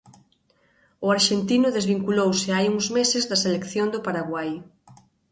[1.05, 4.51] O arxentino desvinculouse hai uns meses da selección do Paraguai.